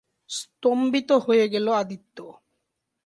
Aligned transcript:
স্তম্ভিত 0.29 1.09
হয়ে 1.25 1.45
গেল 1.47 1.67
আদিত্য। 1.73 2.17